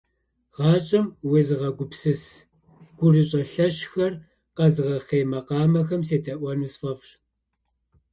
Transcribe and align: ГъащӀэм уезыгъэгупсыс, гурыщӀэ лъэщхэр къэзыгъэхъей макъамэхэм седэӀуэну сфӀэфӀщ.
ГъащӀэм 0.55 1.05
уезыгъэгупсыс, 1.29 2.23
гурыщӀэ 2.97 3.41
лъэщхэр 3.51 4.13
къэзыгъэхъей 4.55 5.23
макъамэхэм 5.31 6.01
седэӀуэну 6.07 6.71
сфӀэфӀщ. 6.73 7.09